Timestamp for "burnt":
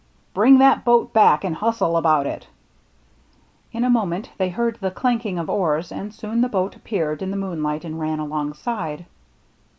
5.45-5.53